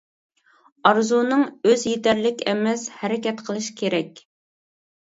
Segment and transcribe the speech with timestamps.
[0.89, 4.29] ئارزۇنىڭ ئۆزى يېتەرلىك ئەمەس، ھەرىكەت قىلىش كېرەك.